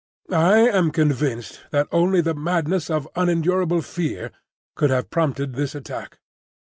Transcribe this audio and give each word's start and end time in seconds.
I 0.31 0.57
am 0.61 0.89
convinced 0.89 1.61
that 1.69 1.87
only 1.91 2.21
the 2.21 2.33
madness 2.33 2.89
of 2.89 3.07
unendurable 3.15 3.83
fear 3.83 4.31
could 4.73 4.89
have 4.89 5.11
prompted 5.11 5.53
this 5.53 5.75
attack. 5.75 6.17